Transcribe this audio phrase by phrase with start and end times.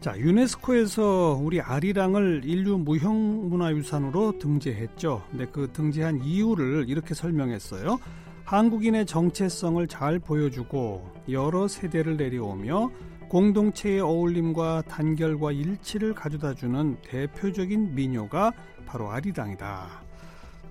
[0.00, 5.24] 자 유네스코에서 우리 아리랑을 인류 무형문화유산으로 등재했죠.
[5.28, 7.98] 근데 그 등재한 이유를 이렇게 설명했어요.
[8.44, 12.92] 한국인의 정체성을 잘 보여주고 여러 세대를 내려오며
[13.28, 18.52] 공동체의 어울림과 단결과 일치를 가져다주는 대표적인 민요가
[18.86, 20.07] 바로 아리랑이다.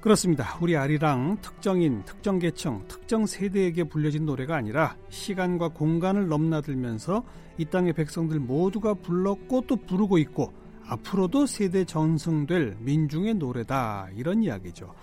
[0.08, 0.58] 그렇습니다.
[0.62, 7.26] 우리 아리랑 특정인, 특정 계층, 특정 세대에게 불려진 노래가 아니라 시간과 공간을 넘나들면서
[7.58, 10.54] 이 땅의 백성들 모두가 불렀고 또 부르고 있고
[10.88, 14.08] 앞으로도 세대 전승될 민중의 노래다.
[14.16, 14.94] 이런 이야기죠.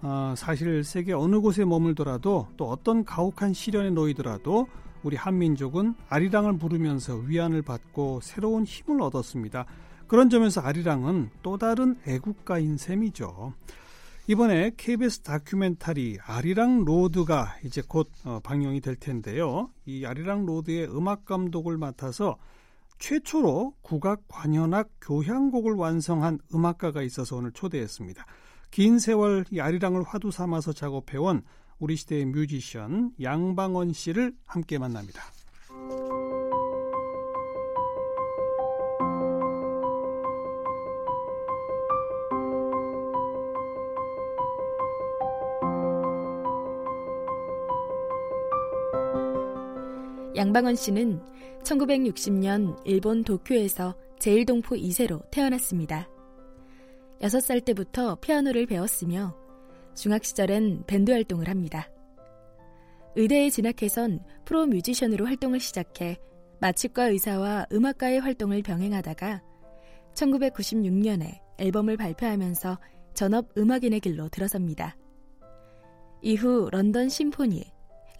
[0.00, 4.66] 어, 사실 세계 어느 곳에 머물더라도 또 어떤 가혹한 시련에 놓이더라도
[5.02, 9.66] 우리 한민족은 아리랑을 부르면서 위안을 받고 새로운 힘을 얻었습니다.
[10.06, 13.52] 그런 점에서 아리랑은 또 다른 애국가인 셈이죠.
[14.28, 19.70] 이번에 KBS 다큐멘터리 아리랑 Road가 이제 곧 어, 방영이 될 텐데요.
[19.86, 22.36] 이 아리랑 Road의 음악 감독을 맡아서
[22.98, 28.26] 최초로 국악 관현악 교향곡을 완성한 음악가가 있어서 오늘 초대했습니다.
[28.70, 31.40] 긴 세월 이 아리랑을 화두 삼아서 작업해온
[31.78, 35.22] 우리 시대의 뮤지션 양방원 씨를 함께 만납니다.
[50.38, 51.20] 양방원 씨는
[51.64, 56.08] 1960년 일본 도쿄에서 제일동포 2세로 태어났습니다.
[57.20, 59.36] 6살 때부터 피아노를 배웠으며
[59.96, 61.90] 중학 시절엔 밴드 활동을 합니다.
[63.16, 66.16] 의대에 진학해선 프로 뮤지션으로 활동을 시작해
[66.60, 69.42] 마취과 의사와 음악가의 활동을 병행하다가
[70.14, 72.78] 1996년에 앨범을 발표하면서
[73.12, 74.96] 전업 음악인의 길로 들어섭니다.
[76.22, 77.64] 이후 런던 심포니,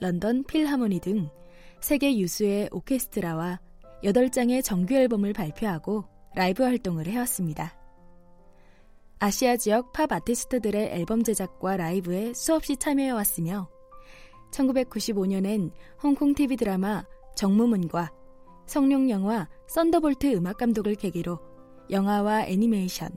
[0.00, 1.30] 런던 필하모니 등
[1.80, 3.60] 세계 유수의 오케스트라와
[4.02, 7.74] 8장의 정규 앨범을 발표하고 라이브 활동을 해왔습니다.
[9.20, 13.68] 아시아 지역 팝 아티스트들의 앨범 제작과 라이브에 수없이 참여해왔으며
[14.52, 15.72] 1995년엔
[16.02, 18.12] 홍콩 TV 드라마 정무문과
[18.66, 21.38] 성룡 영화 Thunderbolt 음악 감독을 계기로
[21.90, 23.10] 영화와 애니메이션,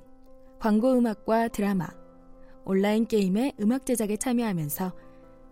[0.59, 1.87] 광고 음악과 드라마,
[2.63, 4.93] 온라인 게임의 음악 제작에 참여하면서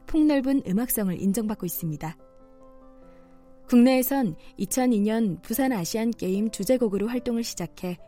[0.07, 2.17] 폭넓은 음악성을 인정받고 있습니다.
[3.69, 7.99] 국내에선 2002년 부산 아시안 게임 주제곡으로 활동을 시작해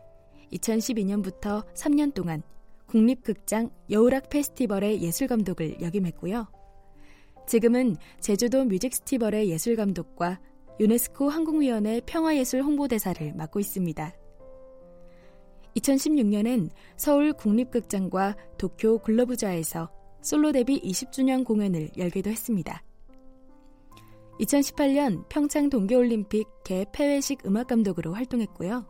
[0.52, 2.42] 2012년부터 3년 동안
[2.86, 6.48] 국립극장 여우락 페스티벌의 예술 감독을 역임했고요.
[7.46, 10.40] 지금은 제주도 Music 페스티벌의 예술 감독과
[10.80, 14.12] 유네스코 한국위원회 평화예술 홍보대사를 맡고 있습니다.
[15.76, 19.92] 2016년엔 서울 국립극장과 도쿄 글로브좌에서
[20.22, 22.82] 솔로 데뷔 20주년 공연을 열기도 했습니다.
[24.40, 28.86] 2018년 평창 동계올림픽 개폐회식 음악감독으로 활동했고요.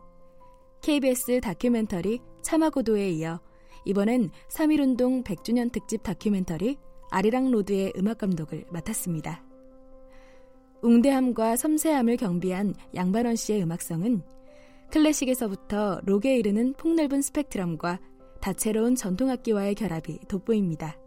[0.81, 3.39] KBS 다큐멘터리 차마고도에 이어
[3.85, 6.77] 이번엔 3.1운동 100주년 특집 다큐멘터리
[7.11, 9.43] 아리랑 로드의 음악 감독을 맡았습니다.
[10.81, 14.21] 웅대함과 섬세함을 겸비한 양방언 씨의 음악성은
[14.91, 17.99] 클래식에서부터 록에 이르는 폭넓은 스펙트럼과
[18.41, 20.97] 다채로운 전통악기와의 결합이 돋보입니다.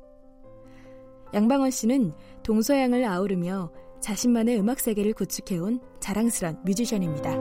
[1.34, 3.70] 양방언 씨는 동서양을 아우르며
[4.00, 7.36] 자신만의 음악 세계를 구축해온 자랑스런 뮤지션입니다.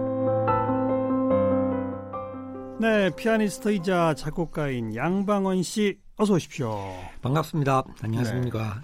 [2.80, 6.78] 네, 피아니스트이자 작곡가인 양방언 씨 어서 오십시오.
[7.22, 7.84] 반갑습니다.
[8.02, 8.82] 안녕하십니까.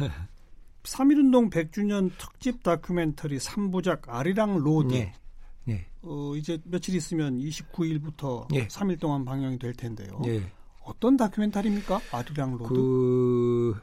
[0.00, 0.08] 네.
[0.84, 4.92] 3.1운동 100주년 특집 다큐멘터리 3부작 아리랑 로드.
[4.94, 5.14] 네.
[5.64, 5.86] 네.
[6.02, 8.68] 어, 이제 며칠 있으면 29일부터 네.
[8.68, 10.20] 3일 동안 방영이 될 텐데요.
[10.22, 10.42] 네.
[10.82, 12.00] 어떤 다큐멘터리입니까?
[12.12, 12.74] 아리랑 로드.
[12.74, 13.80] 그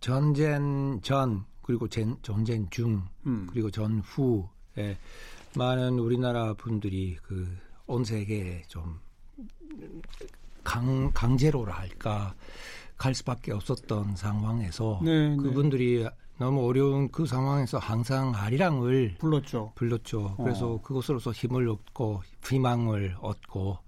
[0.00, 3.46] 전쟁 전 그리고 전, 전쟁 중 음.
[3.50, 4.48] 그리고 전후
[4.78, 4.96] 에
[5.56, 9.00] 많은 우리나라 분들이 그 온 세계에 좀
[10.64, 12.34] 강, 강제로라 할까
[12.96, 15.36] 갈 수밖에 없었던 상황에서 네, 네.
[15.36, 16.10] 그분들이 네.
[16.38, 19.72] 너무 어려운 그 상황에서 항상 아리랑을 불렀죠.
[19.74, 20.36] 불렀죠.
[20.38, 20.80] 그래서 어.
[20.80, 23.78] 그것으로서 힘을 얻고 희망을 얻고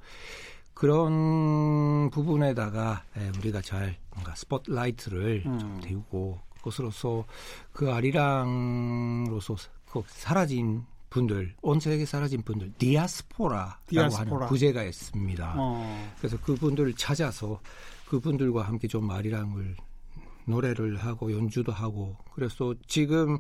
[0.75, 5.59] 그런 부분에다가 예, 우리가 잘 뭔가 스포트라이트를 음.
[5.59, 7.25] 좀 데우고 그 것으로서
[7.73, 9.57] 그 아리랑으로서
[9.91, 14.37] 그 사라진 분들, 온 세계 사라진 분들, 디아스포라라고 디아스포라.
[14.37, 15.55] 하는 부제가 있습니다.
[15.57, 16.13] 어.
[16.19, 17.61] 그래서 그분들을 찾아서
[18.07, 19.77] 그 그분들과 함께 좀 아리랑을
[20.47, 23.39] 노래를 하고 연주도 하고 그래서 지금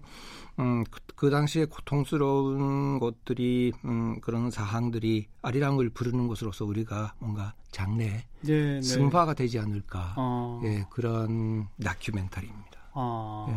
[0.59, 8.25] 음, 그, 그 당시에 고통스러운 것들이 음, 그런 사항들이 아리랑을 부르는 것으로서 우리가 뭔가 장래
[8.41, 8.82] 네, 네.
[8.82, 10.61] 승화가 되지 않을까 어.
[10.65, 12.74] 예, 그런 다큐멘터리입니다.
[12.94, 13.46] 어.
[13.50, 13.55] 예.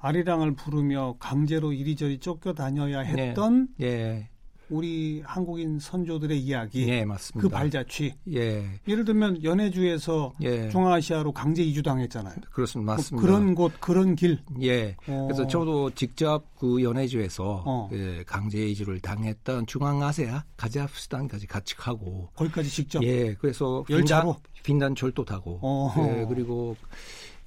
[0.00, 3.86] 아리랑을 부르며 강제로 이리저리 쫓겨 다녀야 했던 네.
[3.86, 4.28] 예.
[4.70, 7.42] 우리 한국인 선조들의 이야기, 네, 맞습니다.
[7.42, 8.14] 그 발자취.
[8.32, 8.64] 예.
[8.86, 10.68] 예를 들면 연해주에서 예.
[10.70, 12.36] 중앙아시아로 강제 이주당했잖아요.
[12.52, 12.92] 그렇습니다.
[12.92, 13.26] 맞습니다.
[13.26, 14.38] 그런 곳, 그런 길.
[14.62, 14.96] 예.
[15.08, 15.24] 어.
[15.26, 17.90] 그래서 저도 직접 그 연해주에서 어.
[17.92, 22.28] 예, 강제 이주를 당했던 중앙아시아, 카자흐스탄까지 같이 가고.
[22.36, 23.02] 거기까지 직접.
[23.02, 23.34] 예.
[23.34, 25.58] 그래서 열차로 빈단, 절도 타고.
[25.62, 25.92] 어.
[25.98, 26.76] 예, 그리고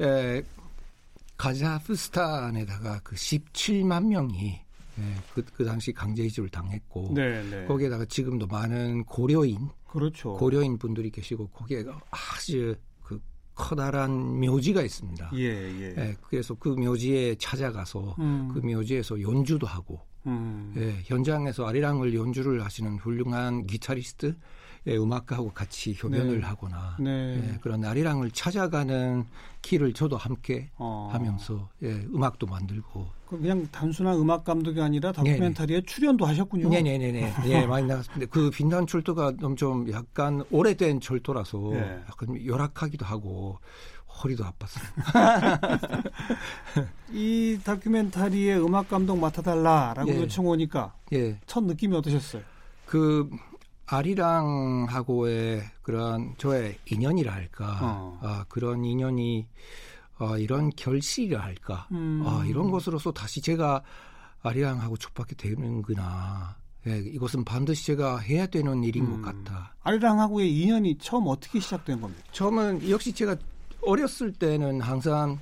[0.01, 0.43] 예,
[1.37, 4.61] 카자흐스탄에다가 그 17만 명이
[4.95, 7.65] 네, 그, 그 당시 강제 이주를 당했고 네, 네.
[7.65, 10.33] 거기에다가 지금도 많은 고려인 그렇죠.
[10.33, 13.19] 고려인 분들이 계시고 거기에 아주 그
[13.55, 15.31] 커다란 묘지가 있습니다.
[15.35, 15.95] 예, 예.
[15.97, 18.49] 예 그래서 그 묘지에 찾아가서 음.
[18.53, 20.73] 그 묘지에서 연주도 하고 음.
[20.77, 24.35] 예, 현장에서 아리랑을 연주를 하시는 훌륭한 기타리스트
[24.87, 26.45] 예, 음악가하고 같이 협연을 네.
[26.45, 27.37] 하거나 네.
[27.37, 29.25] 예, 그런 아리랑을 찾아가는
[29.61, 31.09] 길을 저도 함께 어.
[31.11, 35.85] 하면서 예, 음악도 만들고 그냥 단순한 음악 감독이 아니라 다큐멘터리에 네네.
[35.85, 36.69] 출연도 하셨군요.
[36.69, 37.33] 네네네.
[37.47, 38.29] 예, 많이 나갔습니다.
[38.31, 42.03] 그 빈단 철도가 좀 약간 오래된 철도라서 네.
[42.09, 43.59] 약간 열악하기도 하고
[44.21, 44.83] 허리도 아팠어요.
[47.11, 50.17] 이 다큐멘터리에 음악 감독 맡아달라라고 예.
[50.17, 51.39] 요청 오니까 예.
[51.47, 52.43] 첫 느낌이 어떠셨어요?
[52.85, 53.29] 그
[53.93, 58.19] 아리랑하고의 그런 저의 인연이라 할까 어.
[58.21, 59.47] 아, 그런 인연이
[60.19, 62.23] 어, 이런 결실이라 할까 음.
[62.25, 63.83] 아, 이런 것으로서 다시 제가
[64.41, 66.57] 아리랑하고 촉박이 되는구나
[66.87, 69.21] 예, 이것은 반드시 제가 해야 되는 일인 음.
[69.21, 69.73] 것 같다.
[69.83, 72.21] 아리랑하고의 인연이 처음 어떻게 시작된 겁니까?
[72.33, 73.37] 처음은 역시 제가
[73.83, 75.39] 어렸을 때는 항상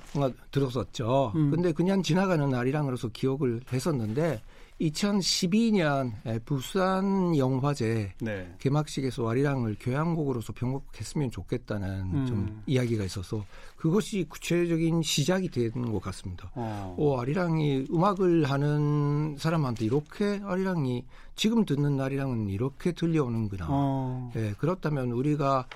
[0.52, 1.32] 들었었죠.
[1.34, 1.50] 음.
[1.50, 4.40] 근데 그냥 지나가는 아리랑으로서 기억을 했었는데
[4.82, 6.12] 2012년
[6.44, 8.52] 부산 영화제 네.
[8.58, 12.26] 개막식에서 아리랑을 교향곡으로서 병곡했으면 좋겠다는 음.
[12.26, 13.44] 좀 이야기가 있어서
[13.76, 16.50] 그것이 구체적인 시작이 되는 것 같습니다.
[16.54, 16.94] 어.
[16.98, 21.04] 오, 아리랑이 음악을 하는 사람한테 이렇게 아리랑이
[21.36, 23.66] 지금 듣는 아리랑은 이렇게 들려오는구나.
[23.68, 24.32] 어.
[24.36, 25.66] 예, 그렇다면 우리가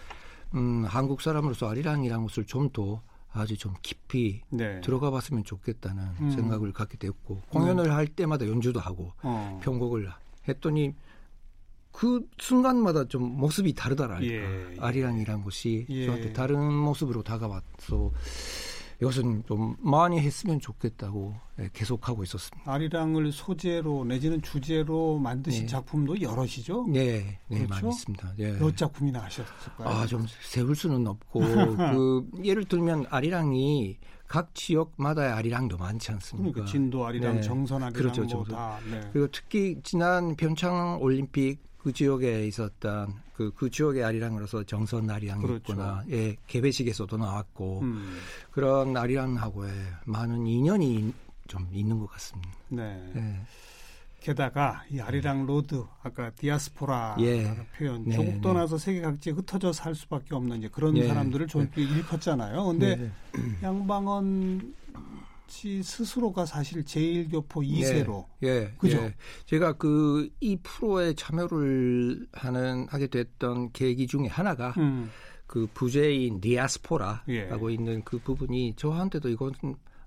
[0.55, 3.03] 음, 한국 사람으로서 아리랑이라는 것을 좀더
[3.37, 4.81] 아주 좀 깊이 네.
[4.81, 6.31] 들어가 봤으면 좋겠다는 음.
[6.31, 7.91] 생각을 갖게 됐고 공연을 네.
[7.91, 9.61] 할 때마다 연주도 하고 어.
[9.63, 10.09] 편곡을
[10.49, 10.95] 했더니
[11.93, 14.77] 그 순간마다 좀 모습이 다르다랄까 예.
[14.79, 16.05] 아리랑이란 곳이 예.
[16.07, 18.13] 저한테 다른 모습으로 다가와서
[19.01, 22.71] 이것은 좀 많이 했으면 좋겠다고 예, 계속하고 있었습니다.
[22.71, 25.67] 아리랑을 소재로 내지는 주제로 만드신 네.
[25.67, 26.87] 작품도 여럿이죠?
[26.89, 27.69] 네, 네 그렇죠?
[27.69, 28.33] 많이 있습니다.
[28.39, 28.53] 예.
[28.53, 29.89] 몇 작품이나 하셨을까요?
[29.89, 31.41] 아, 좀 세울 수는 없고
[31.95, 33.99] 그 예를 들면 아리랑이
[34.29, 36.53] 각 지역마다의 아리랑도 많지 않습니까?
[36.53, 37.41] 그러니까 진도 아리랑, 네.
[37.43, 38.55] 정선 아리랑 그렇죠, 뭐 정선.
[38.57, 38.79] 다.
[38.91, 39.01] 네.
[39.13, 45.73] 그리고 특히 지난 평창 올림픽 그 지역에 있었던 그, 그 지역의 아리랑으로서 정선 아리랑이 그렇죠.
[45.73, 46.03] 있구나.
[46.11, 48.19] 예, 개폐회식에서도 나왔고 음.
[48.51, 49.71] 그런 아리랑하고의
[50.05, 51.15] 많은 인연이
[51.47, 52.51] 좀 있는 것 같습니다.
[52.71, 53.13] 네.
[53.15, 53.41] 예.
[54.19, 57.55] 게다가 이 아리랑 로드 아까 디아스포라 예.
[57.79, 58.85] 표현 네, 조국 떠나서 네.
[58.85, 61.07] 세계 각지에 흩어져 살 수밖에 없는 이제 그런 예.
[61.07, 61.83] 사람들을 좀 네.
[61.83, 62.65] 일컫잖아요.
[62.65, 63.13] 근데 네.
[63.63, 64.75] 양방언
[65.49, 68.99] 씨 스스로가 사실 재일교포 2세로 예, 예, 그죠?
[68.99, 69.15] 예.
[69.47, 75.11] 제가 그 이 프로에 참여를 하는 하게 됐던 계기 중에 하나가 음.
[75.47, 77.75] 그 부재인 디아스포라라고 예.
[77.75, 79.53] 있는 그 부분이 저한테도 이건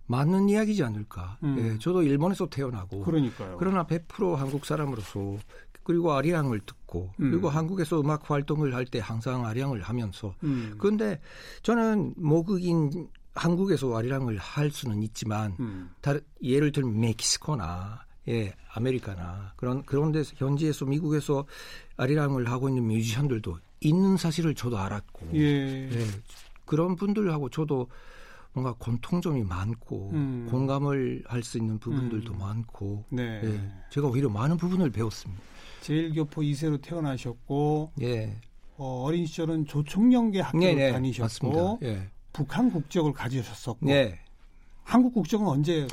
[0.07, 1.37] 맞는 이야기지 않을까.
[1.43, 1.55] 음.
[1.59, 3.57] 예, 저도 일본에서 태어나고 그러니까요.
[3.59, 5.37] 그러나 100% 한국 사람으로서
[5.83, 7.31] 그리고 아리랑을 듣고 음.
[7.31, 10.75] 그리고 한국에서 음악 활동을 할 때 항상 아리랑을 하면서 음.
[10.77, 11.19] 그런데
[11.63, 13.07] 저는 모국인
[13.39, 15.91] 한국에서 아리랑을 할 수는 있지만 음.
[16.01, 21.45] 다른 예를 들면 멕시코나 예, 아메리카나 그런 그런 데서 현지에서 미국에서
[21.97, 25.89] 아리랑을 하고 있는 뮤지션들도 있는 사실을 저도 알았고 예.
[25.89, 26.05] 예,
[26.65, 27.87] 그런 분들하고 저도
[28.51, 30.47] 뭔가 공통점이 많고 음.
[30.49, 32.39] 공감을 할 수 있는 부분들도 음.
[32.39, 33.41] 많고 네.
[33.43, 35.41] 예, 제가 오히려 많은 부분을 배웠습니다.
[35.81, 38.35] 제일교포 2세로 태어나셨고 예.
[38.75, 42.09] 어, 어린 시절은 조총련계 학교를 네네, 다니셨고 예.
[42.39, 44.17] 북한 국적을 가지셨었고 네.
[44.83, 45.85] 한국 국적은 언제?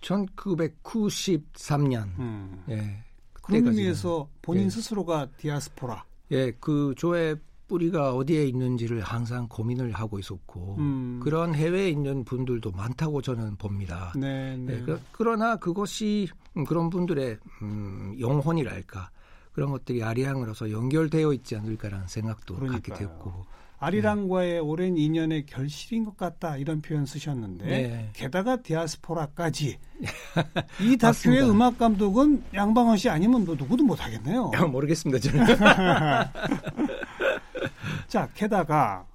[0.00, 2.04] 1993년.
[2.18, 2.64] 음.
[2.70, 3.04] 예.
[3.34, 4.70] 그런 의미에서 본인 예.
[4.70, 6.02] 스스로가 디아스포라.
[6.30, 7.36] 예, 그 조의
[7.68, 11.20] 뿌리가 어디에 있는지를 항상 고민을 하고 있었고 음.
[11.22, 14.14] 그런 해외에 있는 분들도 많다고 저는 봅니다.
[14.16, 14.78] 네, 네.
[14.78, 16.28] 예, 그, 그러나 그것이
[16.66, 19.10] 그런 분들의 음, 영혼이랄까
[19.52, 22.80] 그런 것들이 아리랑으로서 연결되어 있지 않을까라는 생각도 그러니까요.
[22.80, 28.10] 갖게 됐고 아리랑과의 오랜 인연의 결실인 것 같다 이런 표현 쓰셨는데 네.
[28.12, 29.78] 게다가 디아스포라까지
[30.82, 34.50] 이 다큐의 음악 감독은 양방원 씨 아니면 뭐 누구도 못 하겠네요.
[34.70, 35.46] 모르겠습니다 저는.
[38.06, 39.06] 자 게다가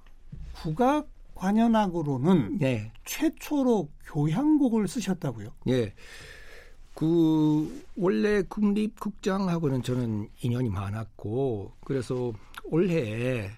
[0.52, 2.90] 국악 관현악으로는 네.
[3.04, 5.50] 최초로 교향곡을 쓰셨다고요?
[5.68, 5.92] 예.
[6.94, 12.32] 그 원래 국립극장하고는 저는 인연이 많았고 그래서
[12.64, 13.50] 올해 에,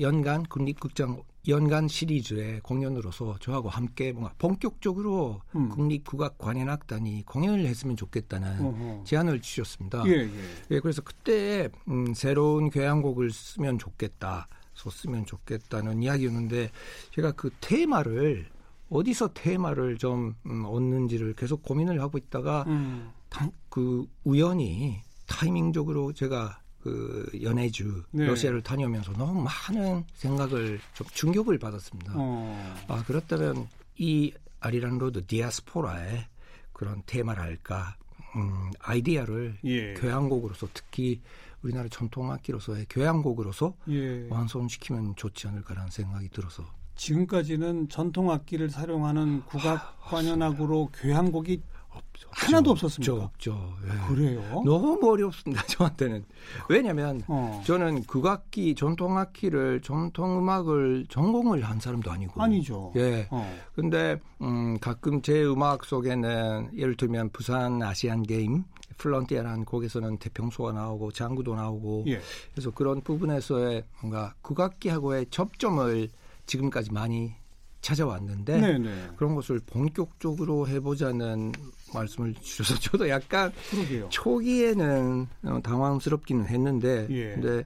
[0.00, 5.68] 연간 국립극장 연간 시리즈의 공연으로서 저하고 함께 뭔가 본격적으로 음.
[5.70, 9.04] 국립국악관현악단이 공연을 했으면 좋겠다는 어허.
[9.04, 10.02] 제안을 주셨습니다.
[10.06, 10.30] 예, 예.
[10.70, 16.70] 예, 그래서 그때 음, 새로운 교향곡을 쓰면 좋겠다, 썼으면 좋겠다는 이야기였는데
[17.14, 18.46] 제가 그 테마를
[18.90, 23.10] 어디서 테마를 좀 음, 얻는지를 계속 고민을 하고 있다가 음.
[23.30, 28.26] 당- 그 우연히 타이밍적으로 제가 그 연해주 네.
[28.26, 32.14] 러시아를 다녀오면서 너무 많은 생각을 좀 충격을 받았습니다.
[32.16, 32.84] 어.
[32.88, 33.68] 아 그렇다면
[33.98, 36.26] 이 아리랑 로드 디아스포라의
[36.72, 37.96] 그런 테마랄까
[38.36, 39.94] 음, 아이디어를 예.
[39.94, 41.20] 교향곡으로서 특히
[41.62, 44.26] 우리나라 전통악기로서의 교향곡으로서 예.
[44.30, 46.64] 완성시키면 좋지 않을까라는 생각이 들어서
[46.96, 51.62] 지금까지는 전통 악기를 사용하는 국악 관현악으로 교향곡이
[52.08, 52.28] 없죠.
[52.32, 53.24] 하나도 없었습니까?
[53.24, 53.74] 없죠.
[53.84, 54.14] 예.
[54.14, 54.62] 그래요?
[54.64, 55.64] 너무 어렵습니다.
[55.68, 56.24] 저한테는
[56.68, 57.62] 왜냐하면 어.
[57.66, 62.92] 저는 국악기 전통악기를 전통음악을 전공을 한 사람도 아니고 아니죠.
[62.96, 63.26] 예.
[63.30, 63.58] 어.
[63.74, 68.64] 근데 음, 가끔 제 음악 속에는 예를 들면 부산 아시안 게임
[68.98, 72.20] 플런티어라는 곡에서는 태평소가 나오고 장구도 나오고 예.
[72.52, 76.08] 그래서 그런 부분에서의 뭔가 국악기하고의 접점을
[76.46, 77.34] 지금까지 많이
[77.80, 79.08] 찾아왔는데 네, 네.
[79.16, 81.52] 그런 것을 본격적으로 해보자는
[81.94, 84.08] 말씀을 주셔서 저도 약간 그러게요.
[84.10, 87.34] 초기에는 어, 당황스럽기는 했는데 예.
[87.34, 87.64] 근데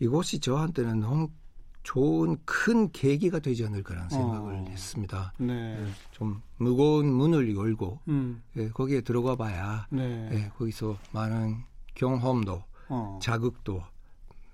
[0.00, 1.28] 이것이 저한테는 너무
[1.82, 4.64] 좋은 큰 계기가 되지 않을까라는 생각을 어.
[4.68, 5.32] 했습니다.
[5.38, 5.78] 네.
[6.12, 8.42] 좀 무거운 문을 열고 음.
[8.56, 10.30] 예, 거기에 들어가 봐야 네.
[10.32, 11.58] 예, 거기서 많은
[11.94, 13.18] 경험도 어.
[13.22, 13.82] 자극도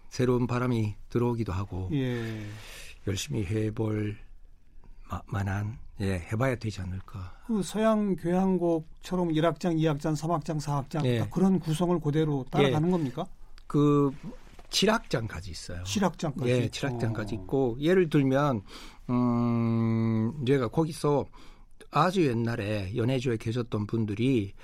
[0.09, 2.45] 새로운 바람이 들어오기도 하고 예.
[3.07, 4.17] 열심히 해볼
[5.11, 7.35] 마- 만한 예, 해봐야 되지 않을까.
[7.47, 11.27] 그 서양 교향곡처럼 1악장, 2악장, 3악장, 4악장 예.
[11.31, 13.27] 그런 구성을 그대로 따라가는 겁니까?
[13.67, 14.11] 그
[14.71, 15.83] 7악장까지 있어요.
[15.83, 16.47] 7악장까지.
[16.47, 17.35] 예, 7악장까지 어.
[17.43, 18.63] 있고 예를 들면
[19.11, 21.27] 음 제가 거기서
[21.91, 24.55] 아주 옛날에 연해주에 계셨던 분들이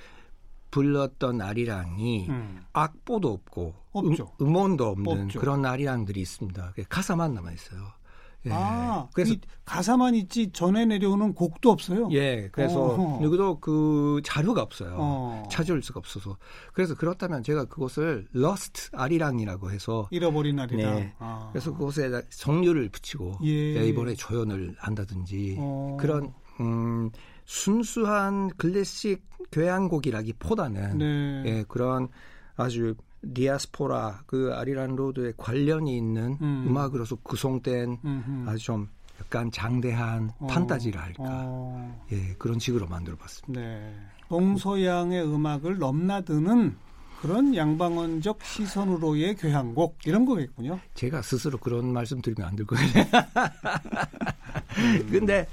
[0.70, 2.62] 불렀던 아리랑이 음.
[2.72, 4.32] 악보도 없고 없죠.
[4.40, 5.40] 음, 음원도 없는 없죠.
[5.40, 6.74] 그런 아리랑들이 있습니다.
[6.88, 7.80] 가사만 남아 있어요.
[8.46, 8.50] 예.
[8.52, 12.08] 아, 그래서 이 가사만 있지 전에 내려오는 곡도 없어요.
[12.12, 13.22] 예, 그래서 어허.
[13.22, 14.94] 누구도 그 자료가 없어요.
[14.96, 15.42] 어.
[15.50, 16.36] 찾아올 수가 없어서.
[16.72, 20.94] 그래서 그렇다면 제가 그것을 lost 아리랑이라고 해서 잃어버린 날이다.
[20.94, 21.14] 네.
[21.18, 21.48] 아.
[21.52, 23.76] 그래서 그것에 성류를 붙이고 예.
[23.76, 25.96] 예, 이번에 조연을 한다든지 어.
[25.98, 27.10] 그런 음,
[27.44, 31.42] 순수한 클래식 교향곡이라기보다는 네.
[31.46, 32.08] 예, 그런
[32.56, 32.94] 아주
[33.35, 36.66] 디아스포라 그 아리란 로드에 관련이 있는 음.
[36.68, 36.76] 음.
[36.76, 38.49] 악으로서 구성된 음흠.
[38.49, 38.88] 아주 좀
[39.21, 40.47] 약간 장대한 어.
[40.47, 42.04] 판타지라 할까 어.
[42.12, 43.61] 예 그런 식으로 만들어봤습니다.
[43.61, 43.95] 네.
[44.28, 46.76] 동서양의 음악을 넘나드는
[47.21, 50.78] 그런 양방원적 시선으로의 교향곡 이런 거겠군요.
[50.95, 52.87] 제가 스스로 그런 말씀 드리면 안 될 거예요.
[55.11, 55.47] 근데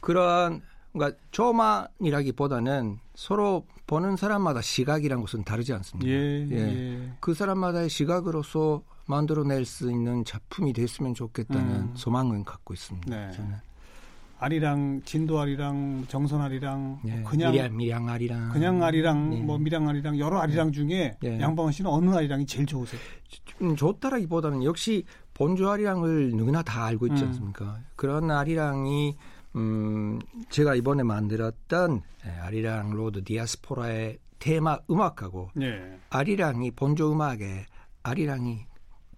[0.00, 6.10] 그런 그러니까 저만이라기보다는 서로 보는 사람마다 시각이란 것은 다르지 않습니다.
[6.10, 7.12] 예, 예.
[7.20, 11.92] 그 사람마다의 시각으로서 만들어낼 수 있는 작품이 됐으면 좋겠다는 음.
[11.94, 13.14] 소망은 갖고 있습니다.
[13.14, 13.32] 네.
[13.32, 13.56] 저는
[14.38, 19.40] 아리랑, 진도 아리랑, 정선 아리랑, 뭐 예, 그냥 미량, 미량 아리랑 그냥 아리랑, 네.
[19.40, 21.40] 뭐 미량 아리랑 여러 아리랑 중에 예.
[21.40, 23.00] 양방원 씨는 어느 아리랑이 제일 좋으세요?
[23.60, 25.04] 음, 좋다라기보다는 역시
[25.34, 27.28] 본조 아리랑을 누구나 다 알고 있지 음.
[27.28, 27.78] 않습니까?
[27.94, 29.16] 그런 아리랑이
[29.56, 30.18] 음,
[30.50, 35.98] 제가 이번에 만들었던 예, 아리랑 로드 디아스포라의 테마 음악하고 네.
[36.10, 37.66] 아리랑이 본조 음악에
[38.02, 38.66] 아리랑이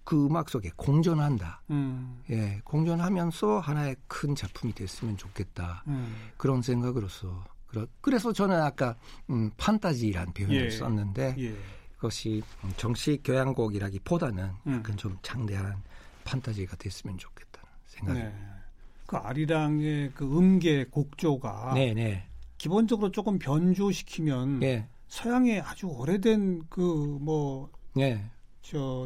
[0.03, 1.63] 그 음악 속에 공존한다.
[1.71, 5.83] 음, 예, 공존하면서 하나의 큰 작품이 됐으면 좋겠다.
[5.87, 6.15] 음.
[6.37, 7.43] 그런 생각으로서
[8.01, 8.95] 그래서 저는 아까
[9.29, 10.69] 음, 판타지란 표현을 예.
[10.69, 11.55] 썼는데 예.
[11.95, 14.73] 그것이 음, 정식 교향곡이라기보다는 음.
[14.75, 15.81] 약간 좀 장대한
[16.23, 18.19] 판타지가 됐으면 좋겠다는 생각이.
[18.19, 18.54] 네.
[19.05, 26.81] 그 아리랑의 그 음계 곡조가 네, 네, 기본적으로 조금 변조시키면 예, 서양의 아주 오래된 그
[27.21, 27.69] 뭐저
[27.99, 28.23] 예,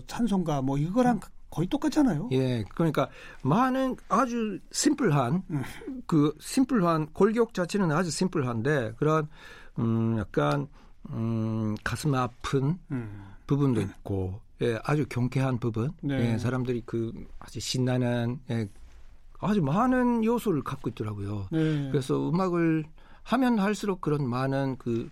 [0.07, 2.29] 찬송가 뭐 이거랑 거의 똑같잖아요.
[2.31, 2.63] 예.
[2.75, 3.09] 그러니까
[3.41, 5.63] 많은 아주 심플한 음.
[6.05, 9.27] 그 심플한 골격 자체는 아주 심플한데 그런
[9.79, 10.67] 음, 약간
[11.09, 13.25] 음, 가슴 아픈 음.
[13.47, 16.33] 부분도 있고 예, 아주 경쾌한 부분, 네.
[16.33, 18.67] 예, 사람들이 그 아주 신나는 예,
[19.39, 21.47] 아주 많은 요소를 갖고 있더라고요.
[21.51, 21.89] 네.
[21.91, 22.85] 그래서 음악을
[23.23, 25.09] 하면 할수록 그런 많은 그,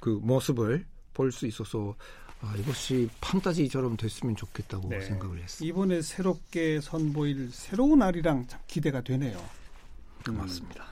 [0.00, 1.94] 그 모습을 볼 수 있어서
[2.40, 5.00] 아, 이것이 판타지처럼 됐으면 좋겠다고 네.
[5.00, 5.66] 생각을 했어요.
[5.66, 9.38] 이번에 새롭게 선보일 새로운 아리랑 참 기대가 되네요.
[10.28, 10.36] 음.
[10.36, 10.84] 맞습니다.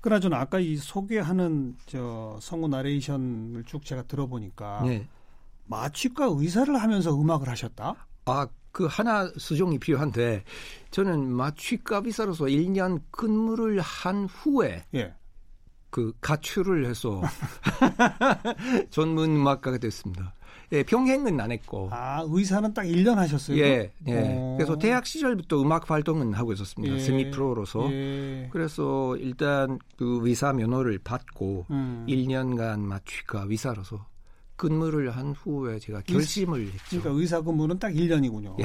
[0.00, 5.08] 그나저나 아까 이 소개하는 저 성우 나레이션을 쭉 제가 들어보니까 네.
[5.66, 8.06] 마취과 의사를 하면서 음악을 하셨다.
[8.26, 10.44] 아, 그 하나 수정이 필요한데
[10.90, 15.14] 저는 마취과 비사로서 1년 근무를 한 후에 예.
[15.90, 17.20] 그 가출을 해서
[18.90, 20.34] 전문 음악가가 됐습니다.
[20.72, 21.88] 예, 병행은 안 했고.
[21.90, 23.58] 아 의사는 딱 1년 하셨어요.
[23.58, 24.34] 예, 예.
[24.36, 24.54] 어.
[24.56, 26.94] 그래서 대학 시절부터 음악 활동은 하고 있었습니다.
[26.94, 27.00] 예.
[27.00, 27.90] 세미 프로로서.
[27.92, 28.48] 예.
[28.52, 32.06] 그래서 일단 그 의사 면허를 받고 음.
[32.08, 34.06] 1년간 마취과 의사로서
[34.60, 37.00] 근무를 한 후에 제가 결심을 했죠.
[37.00, 38.60] 그러니까 의사 근무는 딱 1년이군요.
[38.60, 38.64] 예,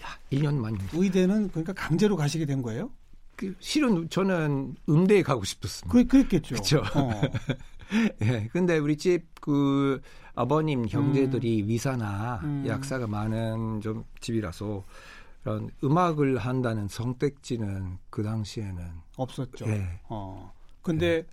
[0.00, 0.90] 딱 1년 만입니다.
[0.92, 2.90] 의대는 그러니까 강제로 가시게 된 거예요?
[3.36, 5.92] 그 실은 저는 음대에 가고 싶었습니다.
[5.92, 6.56] 그, 그랬겠죠.
[6.56, 6.82] 그쵸.
[6.94, 7.22] 어.
[8.22, 10.00] 예, 근데 우리 집 그
[10.34, 12.64] 아버님 형제들이 위사나 음.
[12.66, 14.84] 약사가 많은 좀 집이라서
[15.42, 18.82] 그런 음악을 한다는 선택지는 그 당시에는
[19.16, 19.66] 없었죠.
[19.66, 20.52] 예, 어.
[20.82, 21.24] 근데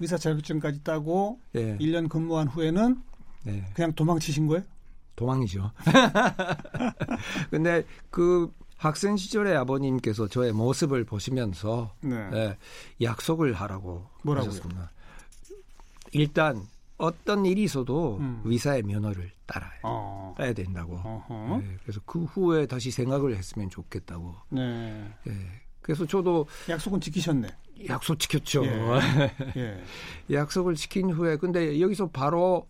[0.00, 3.02] 의사 자격증까지 따고 예, 1년 근무한 후에는
[3.46, 4.64] 네, 그냥 도망치신 거예요?
[5.14, 5.70] 도망이죠.
[7.50, 12.16] 근데 그 학생 시절에 아버님께서 저의 모습을 보시면서 네.
[12.34, 12.58] 예,
[13.00, 14.50] 약속을 하라고 뭐라고요?
[14.50, 14.90] 하셨습니다.
[16.12, 16.66] 일단
[16.98, 18.42] 어떤 일이 있어도 음.
[18.44, 20.34] 의사의 면허를 따라야 어.
[20.36, 21.00] 따야 된다고.
[21.62, 24.34] 예, 그래서 그 후에 다시 생각을 했으면 좋겠다고.
[24.50, 25.08] 네.
[25.28, 25.32] 예,
[25.80, 27.48] 그래서 저도 약속은 지키셨네.
[27.88, 28.64] 약속 지켰죠.
[28.64, 29.82] 예.
[30.32, 32.66] 약속을 지킨 후에 근데 여기서 바로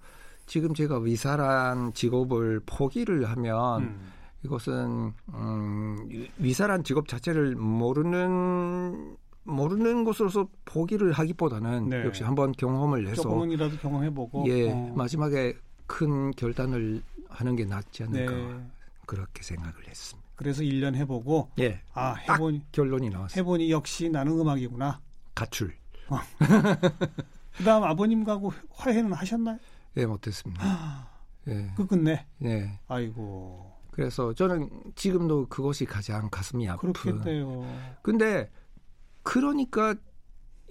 [0.46, 4.12] 지금 제가 의사란 직업을 포기를 하면 음.
[4.44, 12.04] 이것은 음, 위사란 직업 자체를 모르는 모르는 것으로서 포기를 하기보다는 네.
[12.04, 14.44] 역시 한번 경험을 해서 조금은이라도 경험해보고.
[14.48, 14.92] 예 어.
[14.96, 15.54] 마지막에
[15.86, 18.66] 큰 결단을 하는 게 낫지 않을까 네.
[19.06, 20.28] 그렇게 생각을 했습니다.
[20.36, 23.40] 그래서 1년 해보고 예아딱 해보니 결론이 나왔어요.
[23.40, 25.00] 해보니 역시 나는 음악이구나.
[25.34, 25.74] 가출
[27.56, 29.58] 그다음 아버님하고 화해는 하셨나요?
[29.96, 31.08] 예 못했습니다.
[31.46, 32.26] 예그 끝내.
[32.44, 32.78] 예.
[32.88, 36.92] 아이고 그래서 저는 지금도 그것이 가장 가슴이 아픈.
[36.92, 37.64] 그렇겠네요.
[38.02, 38.50] 근데
[39.22, 39.94] 그러니까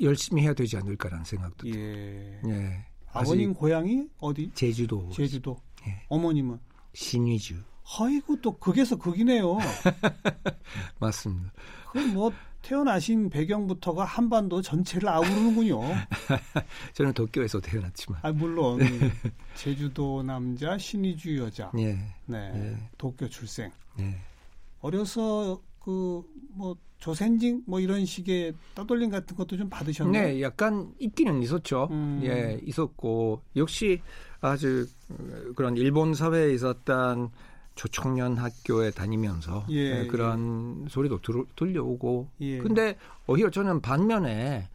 [0.02, 1.84] 열심히 해야 되지 않을까라는 생각도 들어요.
[1.84, 2.42] 예.
[2.46, 2.86] 예.
[3.12, 4.52] 아버님 고향이 어디?
[4.54, 5.58] 제주도 제주도.
[5.88, 6.04] 예.
[6.10, 6.60] 어머님은
[6.94, 7.64] 신위주
[8.00, 9.58] 아이고 또 극에서 극이네요.
[11.00, 11.52] 맞습니다.
[11.92, 12.32] 그럼 뭐
[12.66, 15.82] 태어나신 배경부터가 한반도 전체를 아우르는군요.
[16.94, 18.80] 저는 도쿄에서 태어났지만 아 물론
[19.56, 21.72] 제주도 남자 신의주 여자.
[21.78, 21.98] 예.
[22.26, 22.52] 네.
[22.56, 22.78] 예.
[22.98, 23.72] 도쿄 출생.
[24.00, 24.16] 예.
[24.82, 26.24] 어려서 그
[26.56, 30.24] 뭐 조센징 뭐 이런 식의 떠돌림 같은 것도 좀 받으셨나요?
[30.24, 31.90] 네, 약간 있기는 있었죠.
[31.92, 32.22] 음.
[32.24, 34.02] 예, 있었고 역시
[34.42, 34.88] 아주
[35.56, 37.30] 그런 일본 사회에 있었던
[37.76, 42.58] 초청년 학교에 다니면서 예, 예, 그런 소리도 들, 들려오고 예.
[42.60, 44.70] 근데 오히려 저는 반면에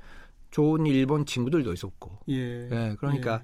[0.51, 2.69] 좋은 일본 친구들도 있었고 예.
[2.71, 3.43] 예, 그러니까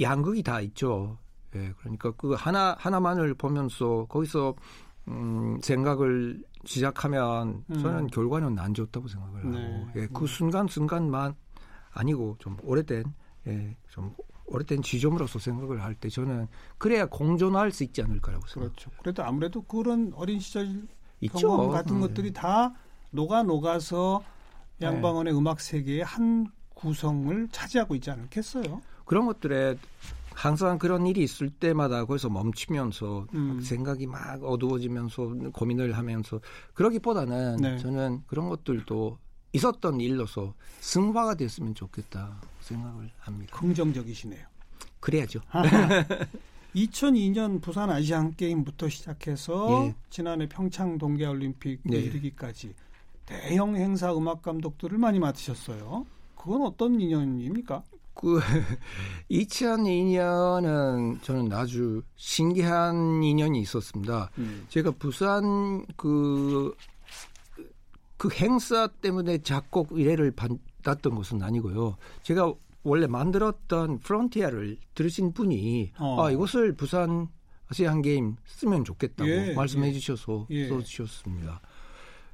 [0.00, 1.18] 양극이 다 있죠.
[1.54, 4.54] 예, 그러니까 그 하나 하나만을 보면서 거기서
[5.08, 7.78] 음, 생각을 시작하면 음.
[7.82, 9.58] 저는 결과는 안 좋다고 생각을 네.
[9.58, 10.26] 하고 예, 그 음.
[10.26, 11.34] 순간 순간만
[11.92, 13.04] 아니고 좀 오래된
[13.46, 14.14] 예, 좀
[14.50, 18.68] 오래된 지점으로서 생각을 할 때 저는 그래야 공존할 수 있지 않을까라고 생각.
[18.70, 18.90] 그렇죠.
[19.00, 20.82] 그래도 아무래도 그런 어린 시절
[21.20, 21.38] 있죠.
[21.38, 22.00] 경험 같은 음.
[22.00, 22.72] 것들이 다
[23.10, 24.22] 녹아 녹아서
[24.78, 24.86] 네.
[24.86, 28.80] 양방원의 음악 세계의 한 구성을 차지하고 있지 않겠어요?
[29.04, 29.76] 그런 것들에
[30.34, 33.54] 항상 그런 일이 있을 때마다 거기서 멈추면서 음.
[33.56, 36.40] 막 생각이 막 어두워지면서 고민을 하면서
[36.74, 37.78] 그러기보다는 네.
[37.78, 39.18] 저는 그런 것들도
[39.52, 43.56] 있었던 일로서 승화가 됐으면 좋겠다 생각을 합니다.
[43.56, 44.46] 긍정적이시네요.
[45.00, 45.40] 그래야죠.
[46.74, 49.94] 2002년 부산 아시안 게임부터 시작해서 예.
[50.10, 51.96] 지난해 평창 동계 올림픽 네.
[51.96, 52.74] 이르기까지
[53.24, 56.06] 대형 행사 음악 감독들을 많이 맡으셨어요.
[56.36, 57.82] 그건 어떤 인연입니까?
[58.14, 58.40] 그
[59.30, 64.30] 2002년은 저는 아주 신기한 인연이 있었습니다.
[64.38, 64.66] 음.
[64.68, 66.74] 제가 부산 그,
[68.18, 71.96] 그 행사 때문에 작곡 의뢰를 받았던 것은 아니고요.
[72.22, 72.52] 제가
[72.82, 76.22] 원래 만들었던 프론티아를 들으신 분이 어.
[76.22, 77.28] 아, 이것을 부산
[77.68, 79.92] 아시안 게임 쓰면 좋겠다고 예, 말씀해 예.
[79.92, 80.68] 주셔서 예.
[80.68, 81.60] 써주셨습니다.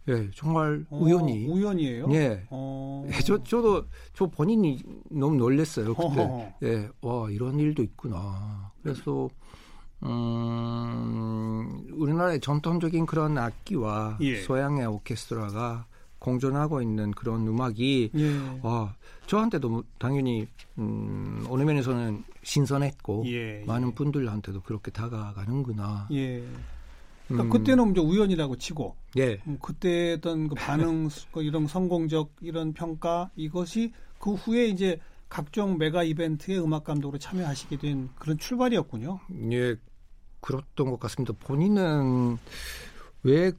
[0.09, 1.47] 예, 정말 어, 우연히.
[1.47, 2.09] 우연이에요.
[2.13, 2.47] 예.
[2.51, 3.07] 어.
[3.09, 4.79] 예, 저, 저도, 저 본인이
[5.11, 5.95] 너무 놀랐어요.
[5.95, 6.21] 그때.
[6.21, 6.53] 어허.
[6.63, 8.71] 예, 와, 이런 일도 있구나.
[8.83, 9.29] 그래서, 음,
[11.93, 14.43] 우리나라의 전통적인 그런 악기와 예.
[14.43, 15.87] 서양의 오케스트라가
[16.19, 18.61] 공존하고 있는 그런 음악이 예.
[18.63, 18.95] 와
[19.27, 20.47] 저한테도 뭐 당연히
[20.79, 23.95] 음, 어느 면에서는 신선했고 예, 많은 예.
[23.95, 26.09] 분들한테도 그렇게 다가가는구나.
[26.13, 26.43] 예.
[27.29, 29.41] 그러니까 음, 그때는 이제 우연이라고 치고 예.
[29.47, 35.79] 음, 그때 어떤 그 반응 그 이런 성공적 이런 평가 이것이 그 후에 이제 각종
[35.79, 39.21] 메가 이벤트의 음악 감독으로 참여하시게 된 그런 출발이었군요.
[39.53, 39.77] 예,
[40.45, 41.33] 그렇던 것 같습니다.
[41.41, 42.37] 본인은
[43.23, 43.51] 왜,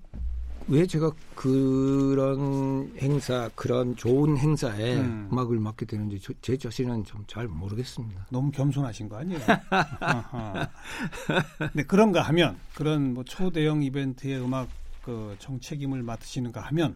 [0.67, 5.27] 왜 제가 그런 행사, 그런 좋은 행사에 음.
[5.31, 5.37] 음.
[5.39, 8.27] 악을 맡게 되는지 저, 제 자신은 좀 잘 모르겠습니다.
[8.29, 9.39] 너무 겸손하신 거 아니에요?
[11.73, 14.69] 네, 그런가 하면 그런 뭐 초대형 이벤트의 음악
[15.03, 16.95] 그 정책임을 맡으시는가 하면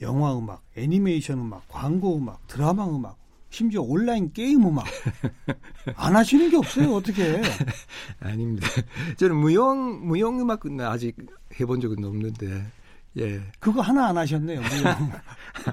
[0.00, 3.16] 영화 음악, 애니메이션 음악, 광고 음악, 드라마 음악,
[3.52, 4.86] 심지어 온라인 게임 음악
[5.96, 6.94] 안 하시는 게 없어요.
[6.94, 7.42] 어떻게?
[8.18, 8.66] 아닙니다.
[9.18, 11.14] 저는 무용, 무용 음악은 아직
[11.60, 12.64] 해본 적은 없는데,
[13.18, 13.42] 예.
[13.60, 14.58] 그거 하나 안 하셨네요.
[14.58, 15.12] 무용.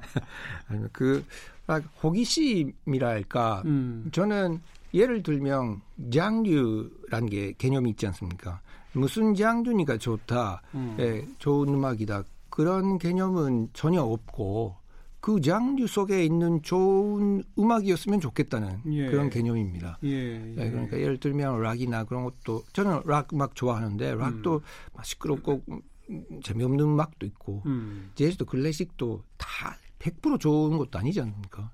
[0.67, 1.25] 아니, 그,
[1.65, 3.63] 막 호기심이랄까.
[3.63, 4.09] 음.
[4.11, 4.59] 저는
[4.93, 5.79] 예를 들면,
[6.13, 8.59] 장류란 게 개념이 있지 않습니까?
[8.91, 10.97] 무슨 장르니까 좋다, 음.
[10.99, 12.23] 예, 좋은 음악이다.
[12.49, 14.75] 그런 개념은 전혀 없고,
[15.21, 19.07] 그 장르 속에 있는 좋은 음악이었으면 좋겠다는 예.
[19.07, 19.97] 그런 개념입니다.
[20.03, 20.69] 예, 예, 예.
[20.69, 24.61] 그러니까 예를 들면 락이나 그런 것도 저는 락 음악 좋아하는데 락도
[24.93, 28.11] 막 시끄럽고 음, 재미없는 음악도 있고 음.
[28.15, 31.71] 재즈도 클래식도 다 100% 좋은 것도 아니지 않습니까?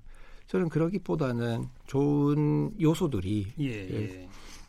[0.48, 4.28] 저는 그러기보다는 좋은 요소들이 예, 예.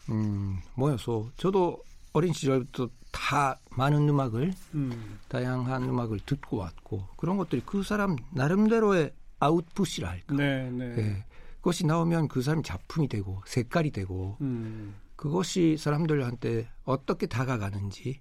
[0.10, 1.82] 음, 모여서 저도
[2.14, 5.20] 어린 시절부터 다 많은 음악을 음.
[5.28, 10.36] 다양한 음악을 듣고 왔고 그런 것들이 그 사람 나름대로의 아웃풋이라 할까.
[10.36, 10.96] 네, 네.
[10.98, 11.24] 예.
[11.58, 14.96] 그것이 나오면 그 사람이 작품이 되고 색깔이 되고 음.
[15.16, 18.20] 그것이 사람들한테 어떻게 다가가는지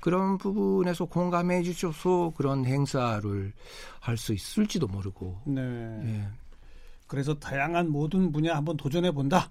[0.00, 3.52] 그런 부분에서 공감해 주셔서 그런 행사를
[3.98, 5.60] 할 수 있을지도 모르고 네.
[6.04, 6.28] 예.
[7.08, 9.50] 그래서 다양한 모든 분야 한번 도전해 본다.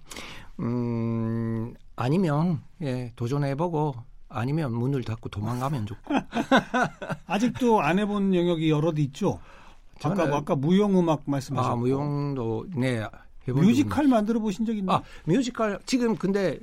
[0.58, 3.94] 음 아니면 예 도전해 보고
[4.34, 6.14] 아니면 문을 닫고 도망가면 좋고
[7.26, 9.40] 아직도 안 해본 영역이 여럿 있죠.
[10.02, 13.04] 아까 뭐 아까 무용 음악 말씀하셨고 아 무용도 네
[13.46, 14.98] 뮤지컬 만들어 보신 적 있나요?
[14.98, 16.58] 아 뮤지컬 지금 근데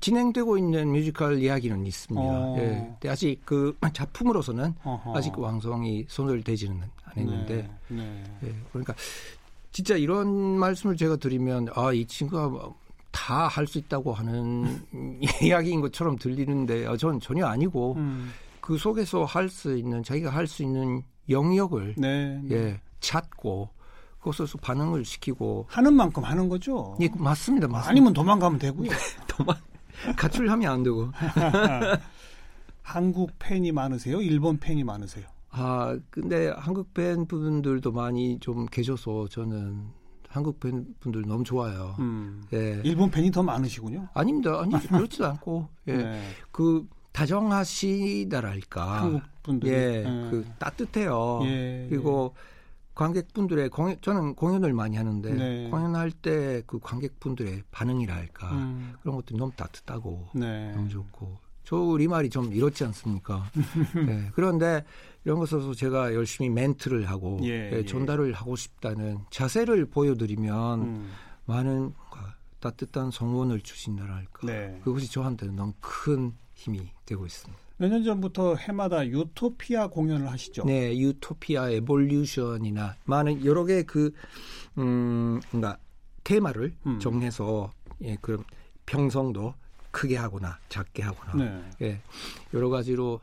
[0.00, 2.26] 진행되고 있는 뮤지컬 이야기는 있습니다.
[2.26, 2.56] 어.
[2.58, 3.08] 예.
[3.08, 5.16] 아직 그 작품으로서는 어허.
[5.16, 8.22] 아직 완성이 손을 대지는 않았는데 네, 네.
[8.44, 8.94] 예, 그러니까
[9.70, 12.70] 진짜 이런 말씀을 제가 드리면 아 이 친구가
[13.12, 14.82] 다 할 수 있다고 하는
[15.42, 20.46] 이야기인 것처럼 들리는데 아, 전 전혀 아니고 음, 그 속에서 할 수 있는 자기가 할
[20.46, 22.54] 수 있는 영역을 네, 네.
[22.56, 23.68] 예 찾고
[24.18, 26.96] 그것에서 반응을 시키고 하는 만큼 하는 거죠.
[27.00, 28.90] 예 맞습니다 맞습니다 아니면 도망가면 되고요.
[29.28, 29.56] 도망
[30.16, 31.10] 가출하면 안 되고
[32.82, 34.20] 한국 팬이 많으세요?
[34.20, 35.26] 일본 팬이 많으세요?
[35.50, 39.86] 아 근데 한국 팬 분들도 많이 좀 계셔서 저는
[40.32, 44.08] 한국 팬 분들 너무 좋아요 음, 예 일본 팬이 더 많으시군요.
[44.14, 45.96] 아닙니다 아니 그렇지도 않고 예.
[45.96, 46.20] 네.
[46.50, 49.02] 그 다정하시다랄까.
[49.02, 50.02] 한국 분들이 예, 예.
[50.30, 51.40] 그 따뜻해요.
[51.44, 52.34] 예, 그리고
[52.94, 55.68] 관객분들의 공연, 저는 공연을 많이 하는데 네.
[55.70, 60.72] 공연할 때 그 관객분들의 반응이랄까 음, 그런 것들이 너무 따뜻하고 네.
[60.72, 63.44] 너무 좋고 저 우리 말이 좀 이렇지 않습니까?
[64.08, 64.84] 예, 그런데
[65.24, 67.84] 이런 것에서 제가 열심히 멘트를 하고 예, 예, 예.
[67.84, 71.10] 전달을 하고 싶다는 자세를 보여드리면 음,
[71.46, 71.92] 많은
[72.60, 74.46] 따뜻한 성원을 주신다랄까.
[74.46, 74.80] 네.
[74.84, 77.60] 그것이 저한테는 너무 큰 힘이 되고 있습니다.
[77.78, 80.64] 몇 년 전부터 해마다 유토피아 공연을 하시죠.
[80.64, 84.12] 네, 유토피아 에볼루션이나 많은 여러 개그
[84.78, 85.76] 음, 뭔가
[86.22, 87.00] 테마를 음.
[87.00, 88.44] 정해서 예, 그런
[88.86, 89.54] 평성도
[89.90, 91.70] 크게 하거나 작게 하거나 네.
[91.82, 92.00] 예,
[92.54, 93.20] 여러 가지로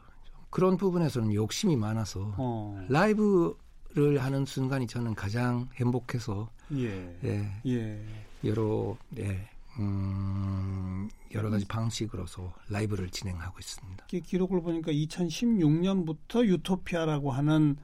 [0.49, 7.17] 그런 부분에서는 욕심이 많아서 어, 라이브를 하는 순간이 저는 가장 행복해서 예.
[7.23, 8.05] 예, 예.
[8.43, 14.07] 여러 예, 음, 여러 가지 방식으로서 라이브를 진행하고 있습니다.
[14.11, 17.77] 이 기록을 보니까 2016년부터 유토피아라고 하는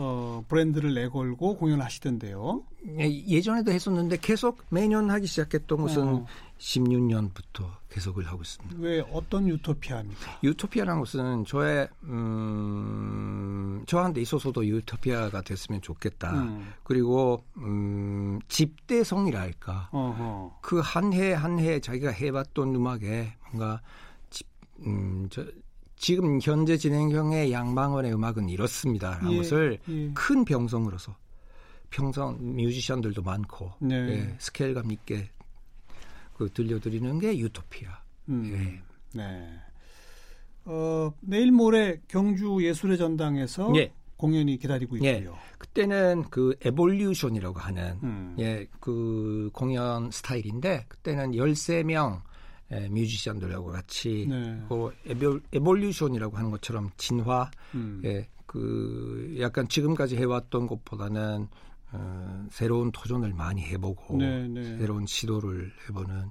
[0.00, 2.62] 어, 브랜드를 내걸고 공연하시던데요.
[3.00, 6.26] 예, 예전에도 했었는데 계속 매년 하기 시작했던 것은 어.
[6.58, 8.76] 16년부터 계속을 하고 있습니다.
[8.80, 10.40] 왜 어떤 유토피아입니까?
[10.42, 16.32] 유토피아라는 것은 저의 음, 저한테 있어서도 유토피아가 됐으면 좋겠다.
[16.42, 16.72] 음.
[16.84, 19.90] 그리고 음, 집대성이랄까.
[20.62, 23.80] 그 한 해 한 해 자기가 해봤던 음악에 뭔가
[24.30, 24.46] 집,
[24.86, 25.44] 음, 저,
[25.96, 30.10] 지금 현재 진행형의 양방원의 음악은 이렇습니다라는 예, 것을 예.
[30.14, 31.16] 큰 병성으로서
[31.90, 33.94] 편성 뮤지션들도 많고 네.
[33.96, 35.30] 예, 스케일감 있게
[36.38, 38.00] 그 들려드리는 게 유토피아.
[38.28, 38.44] 음.
[38.46, 39.18] 예.
[39.18, 39.48] 네.
[40.64, 43.92] 어, 내일 모레 경주 예술의 전당에서 예.
[44.16, 45.16] 공연이 기다리고 예.
[45.16, 45.32] 있고요.
[45.32, 45.36] 예.
[45.58, 48.36] 그때는 그 Evolution이라고 하는 음.
[48.38, 52.22] 예, 그 공연 스타일인데 그때는 13명
[52.70, 54.62] 예, 뮤지션들하고 같이 네.
[54.68, 58.00] 그 Evol, Evolution이라고 하는 것처럼 진화 음.
[58.04, 61.48] 예, 그 약간 지금까지 해왔던 것보다는
[61.92, 64.78] 어, 새로운 도전을 많이 해보고 네, 네.
[64.78, 66.30] 새로운 시도를 해보는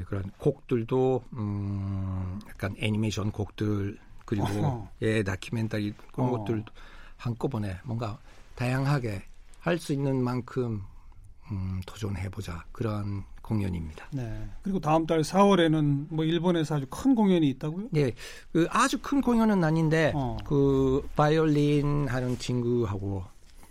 [0.00, 4.88] 예, 그런 곡들도 음, 약간 애니메이션 곡들 그리고 어허.
[5.02, 6.38] 예 다큐멘터리 그런 어.
[6.38, 6.64] 것들
[7.16, 8.18] 한꺼번에 뭔가
[8.56, 9.22] 다양하게
[9.60, 10.82] 할 수 있는 만큼
[11.50, 14.06] 음, 도전해보자 그런 공연입니다.
[14.12, 14.46] 네.
[14.62, 17.88] 그리고 다음 달 4월에는 뭐 일본에서 아주 큰 공연이 있다고요?
[17.90, 18.12] 네.
[18.52, 20.36] 그 아주 큰 공연은 아닌데 어.
[20.44, 23.24] 그 바이올린 하는 친구하고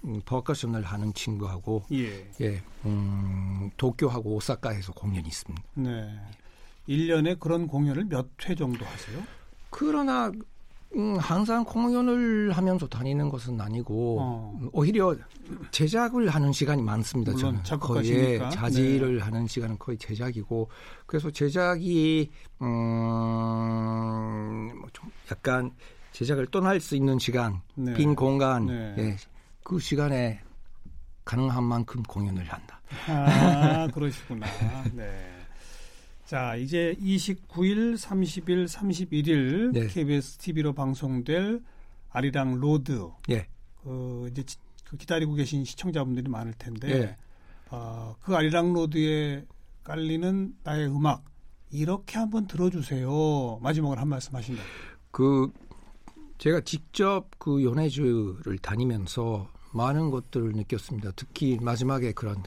[0.08, 5.64] 음, 퍼커션을 하는 친구하고 예, 예 음, 도쿄하고 오사카에서 공연이 있습니다.
[5.76, 6.20] 네.
[6.88, 9.22] 1년에 그런 공연을 몇 회 정도 하세요?
[9.70, 10.32] 그러나
[10.96, 14.58] 음, 항상 공연을 하면서 다니는 것은 아니고 어.
[14.72, 15.14] 오히려
[15.72, 17.34] 제작을 하는 시간이 많습니다.
[17.36, 19.22] 저는 거의 자질을 네.
[19.22, 20.70] 하는 시간은 거의 제작이고
[21.06, 22.32] 그래서 제작이
[23.62, 25.72] 음, 좀 약간
[26.14, 27.94] 제작을 떠날 수 있는 시간, 네.
[27.94, 28.96] 빈 공간, 네.
[28.98, 29.18] 예,
[29.68, 30.40] 그 시간에
[31.26, 32.80] 가능한 만큼 공연을 한다.
[33.06, 34.48] 아 그러시구나.
[34.96, 35.30] 네.
[36.24, 39.88] 자, 이제 29일, 30일, 31일 네.
[39.88, 41.62] KBS TV로 방송될
[42.12, 43.10] 아리랑 로드.
[43.30, 43.46] 예.
[43.84, 44.46] 그 이제
[44.86, 47.16] 그 기다리고 계신 시청자분들이 많을 텐데 예.
[47.70, 49.44] 어, 그 아리랑 로드에
[49.84, 51.26] 깔리는 나의 음악
[51.72, 53.60] 이렇게 한번 들어주세요.
[53.62, 54.64] 마지막으로 한 말씀 하신다.
[55.12, 55.52] 그
[56.38, 61.12] 제가 직접 그 연해주를 다니면서 많은 것들을 느꼈습니다.
[61.16, 62.44] 특히 마지막에 그런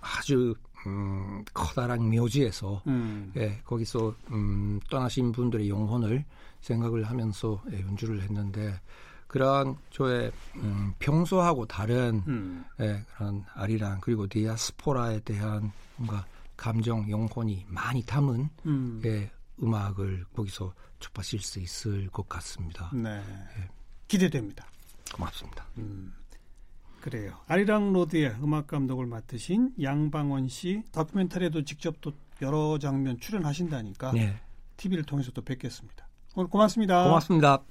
[0.00, 0.54] 아주
[0.86, 3.32] 음, 커다란 묘지에서 음.
[3.36, 6.24] 예, 거기서 음, 떠나신 분들의 영혼을
[6.60, 8.80] 생각을 하면서 예, 연주를 했는데
[9.26, 12.64] 그러한 저의 음, 평소하고 다른 음.
[12.80, 16.26] 예, 그런 아리랑 그리고 디아스포라에 대한 뭔가
[16.56, 19.02] 감정 영혼이 많이 담은 음.
[19.04, 19.30] 예,
[19.62, 22.90] 음악을 거기서 접하실 수 있을 것 같습니다.
[22.92, 23.22] 네.
[23.58, 23.68] 예.
[24.08, 24.66] 기대됩니다.
[25.14, 25.66] 고맙습니다.
[25.78, 26.12] 음.
[27.00, 27.34] 그래요.
[27.46, 34.36] 아리랑 로드의 음악 감독을 맡으신 양방원 씨 다큐멘터리에도 직접 또 여러 장면 출연하신다니까 네.
[34.76, 36.06] TV를 통해서 또 뵙겠습니다.
[36.36, 37.04] 오늘 고맙습니다.
[37.04, 37.62] 고맙습니다.